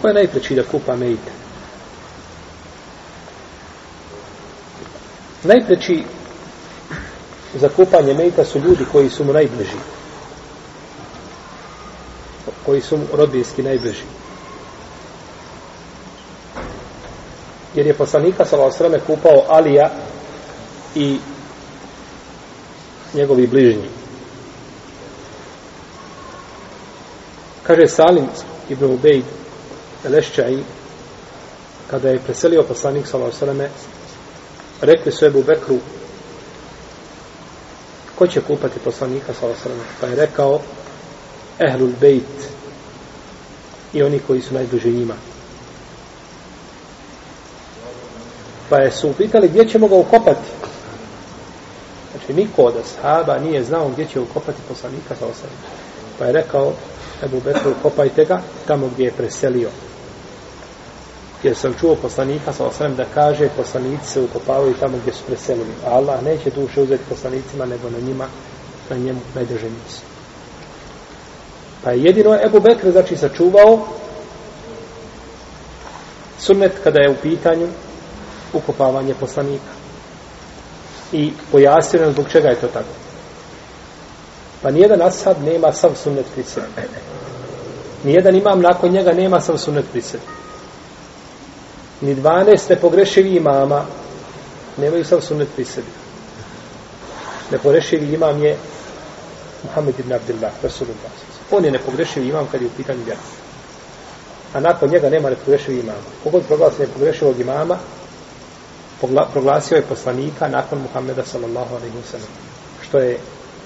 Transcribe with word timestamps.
Ko 0.00 0.08
je 0.08 0.14
najpreći 0.14 0.54
da 0.54 0.62
kupa 0.64 0.96
mejte? 0.96 1.30
Najpreći 5.42 6.04
za 7.54 7.68
kupanje 7.68 8.14
mejta 8.14 8.44
su 8.44 8.58
ljudi 8.58 8.84
koji 8.92 9.10
su 9.10 9.24
mu 9.24 9.32
najbliži. 9.32 9.78
Koji 12.66 12.80
su 12.80 12.96
mu 12.96 13.04
rodbinski 13.12 13.62
najbliži. 13.62 14.02
Jer 17.74 17.86
je 17.86 17.94
poslanika 17.94 18.44
Salavosrame 18.44 19.00
kupao 19.00 19.44
Alija 19.48 19.90
i 20.94 21.18
njegovi 23.14 23.46
bližnji. 23.46 23.88
Kaže 27.62 27.88
Salim 27.88 28.26
ibn 28.68 28.84
Ubejd 28.84 29.24
Lešćaj 30.08 30.56
kada 31.90 32.08
je 32.08 32.18
preselio 32.18 32.62
poslanik 32.62 33.06
Salavosrame 33.06 33.68
rekli 34.80 35.12
su 35.12 35.26
Ebu 35.26 35.42
Bekru 35.42 35.78
ko 38.14 38.26
će 38.26 38.40
kupati 38.40 38.78
poslanika 38.78 39.34
Salavosrame 39.40 39.82
pa 40.00 40.06
je 40.06 40.16
rekao 40.16 40.60
Ehlul 41.58 41.92
Bejt 42.00 42.56
i 43.92 44.02
oni 44.02 44.18
koji 44.26 44.40
su 44.42 44.54
najbliži 44.54 44.92
njima. 44.92 45.14
Pa 48.68 48.78
je 48.78 48.92
su 48.92 49.08
upitali 49.08 49.48
gdje 49.48 49.68
ćemo 49.68 49.88
ga 49.88 49.94
ukopati. 49.94 50.48
Znači, 52.12 52.34
niko 52.34 52.62
od 52.62 52.74
ashaba 52.76 53.38
nije 53.38 53.64
znao 53.64 53.88
gdje 53.88 54.06
će 54.06 54.20
ukopati 54.20 54.58
poslanika 54.68 55.14
sa 55.18 55.26
osam. 55.26 55.50
Pa 56.18 56.24
je 56.24 56.32
rekao, 56.32 56.72
Ebu 57.22 57.40
Bekru, 57.44 57.74
kopajte 57.82 58.24
ga 58.24 58.42
tamo 58.66 58.88
gdje 58.94 59.04
je 59.04 59.12
preselio. 59.12 59.70
Jer 61.46 61.56
sam 61.56 61.74
čuo 61.80 61.94
poslanika 61.94 62.52
sa 62.52 62.66
osrem 62.66 62.96
da 62.96 63.04
kaže, 63.14 63.48
poslanici 63.56 64.06
se 64.06 64.20
ukopavaju 64.20 64.74
tamo 64.80 64.98
gdje 64.98 65.12
su 65.12 65.24
preselili. 65.26 65.72
A 65.86 65.90
Allah 65.90 66.22
neće 66.22 66.50
duše 66.50 66.80
uzeti 66.80 67.04
poslanicima, 67.08 67.66
nego 67.66 67.90
na 67.90 67.98
njima, 67.98 68.26
na 68.90 68.96
njemu 68.96 69.20
najdrže 69.34 69.66
nisu. 69.66 70.02
Pa 71.84 71.90
je 71.90 72.02
jedino 72.02 72.38
Ebu 72.46 72.60
Bekr, 72.60 72.90
znači, 72.90 73.16
sačuvao 73.16 73.86
sunnet 76.38 76.72
kada 76.84 77.00
je 77.00 77.10
u 77.10 77.22
pitanju 77.22 77.68
ukopavanje 78.52 79.14
poslanika. 79.14 79.72
I 81.12 81.32
pojasnio 81.52 82.02
nam 82.02 82.12
zbog 82.12 82.28
čega 82.28 82.48
je 82.48 82.60
to 82.60 82.66
tako. 82.66 82.94
Pa 84.62 84.70
nijedan 84.70 85.02
ashab 85.02 85.36
nema 85.44 85.72
sav 85.72 85.90
sunnet 86.02 86.26
pri 86.34 86.42
sebi. 86.42 86.66
Nijedan 88.04 88.36
imam 88.36 88.60
nakon 88.60 88.90
njega 88.90 89.12
nema 89.12 89.40
sav 89.40 89.56
sunnet 89.56 89.84
pri 89.92 90.02
sebi. 90.02 90.24
Ni 92.00 92.14
12 92.14 92.70
nepogrešivi 92.70 93.36
imama 93.36 93.84
nemaju 94.76 95.04
sav 95.04 95.20
sunnet 95.20 95.48
pri 95.54 95.64
sebi. 95.64 95.88
Nepogrešivi 97.50 98.14
imam 98.14 98.42
je 98.44 98.56
Muhammed 99.64 99.98
ibn 99.98 100.12
Abdullah, 100.12 100.52
Rasulullah. 100.62 101.12
On 101.50 101.64
je 101.64 101.70
nepogrešivi 101.70 102.28
imam 102.28 102.46
kad 102.52 102.62
je 102.62 102.66
u 102.66 102.76
pitanju 102.76 103.04
vjera. 103.04 103.20
A 104.54 104.60
nakon 104.60 104.90
njega 104.90 105.10
nema 105.10 105.30
nepogrešivi 105.30 105.80
imama. 105.80 105.98
Kogod 106.24 106.42
proglasi 106.46 106.80
nepogrešivog 106.80 107.40
imama, 107.40 107.78
proglasio 109.32 109.76
je 109.76 109.82
poslanika 109.82 110.48
nakon 110.48 110.78
Muhammeda 110.78 111.24
sallallahu 111.24 111.74
alaihi 111.74 111.96
wa 111.96 112.10
sallam. 112.10 112.28
Što 112.88 112.98
je 112.98 113.18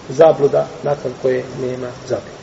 zabluda 0.08 0.67
nakon 0.83 1.12
koje 1.23 1.45
nema 1.61 1.89
zabluda. 2.08 2.39